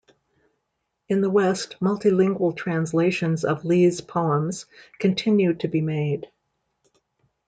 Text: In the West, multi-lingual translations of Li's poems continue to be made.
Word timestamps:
In 1.09 1.21
the 1.21 1.29
West, 1.29 1.75
multi-lingual 1.79 2.53
translations 2.53 3.45
of 3.45 3.63
Li's 3.65 4.01
poems 4.01 4.65
continue 4.97 5.53
to 5.53 5.67
be 5.67 5.81
made. 5.81 6.25